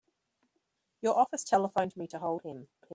[1.03, 2.67] Your office telephoned me to hold him.